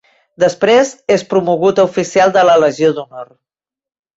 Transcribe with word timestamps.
Després 0.43 0.93
és 1.17 1.25
promogut 1.33 1.81
a 1.83 1.87
oficial 1.91 2.35
de 2.39 2.47
la 2.51 2.57
Legió 2.65 2.93
d'Honor. 2.97 3.29